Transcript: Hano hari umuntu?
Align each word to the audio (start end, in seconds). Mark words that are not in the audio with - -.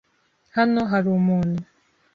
Hano 0.55 0.81
hari 0.91 1.07
umuntu? 1.19 1.61